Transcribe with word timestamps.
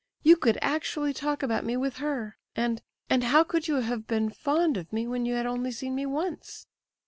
You 0.23 0.35
could 0.35 0.57
actually 0.63 1.13
talk 1.13 1.43
about 1.43 1.63
me 1.63 1.77
with 1.77 1.97
her; 1.97 2.39
and—and 2.55 3.25
how 3.25 3.43
could 3.43 3.67
you 3.67 3.81
have 3.81 4.07
been 4.07 4.31
fond 4.31 4.75
of 4.75 4.91
me 4.91 5.05
when 5.05 5.27
you 5.27 5.35
had 5.35 5.45
only 5.45 5.71
seen 5.71 5.93
me 5.93 6.07
once?" 6.07 6.65